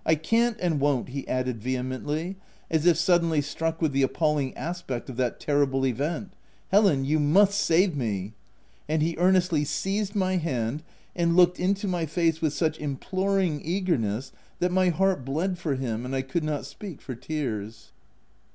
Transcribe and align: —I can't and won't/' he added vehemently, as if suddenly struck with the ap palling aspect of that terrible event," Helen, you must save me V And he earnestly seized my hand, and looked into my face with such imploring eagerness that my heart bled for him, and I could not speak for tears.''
—I 0.04 0.16
can't 0.16 0.58
and 0.60 0.78
won't/' 0.80 1.08
he 1.08 1.26
added 1.26 1.62
vehemently, 1.62 2.36
as 2.70 2.84
if 2.84 2.98
suddenly 2.98 3.40
struck 3.40 3.80
with 3.80 3.92
the 3.92 4.04
ap 4.04 4.12
palling 4.12 4.54
aspect 4.54 5.08
of 5.08 5.16
that 5.16 5.40
terrible 5.40 5.86
event," 5.86 6.34
Helen, 6.72 7.06
you 7.06 7.18
must 7.18 7.58
save 7.58 7.96
me 7.96 8.18
V 8.28 8.32
And 8.86 9.02
he 9.02 9.16
earnestly 9.16 9.64
seized 9.64 10.14
my 10.14 10.36
hand, 10.36 10.82
and 11.16 11.36
looked 11.36 11.58
into 11.58 11.88
my 11.88 12.04
face 12.04 12.42
with 12.42 12.52
such 12.52 12.78
imploring 12.78 13.62
eagerness 13.64 14.30
that 14.58 14.72
my 14.72 14.90
heart 14.90 15.24
bled 15.24 15.56
for 15.56 15.74
him, 15.74 16.04
and 16.04 16.14
I 16.14 16.20
could 16.20 16.44
not 16.44 16.66
speak 16.66 17.00
for 17.00 17.14
tears.'' 17.14 17.90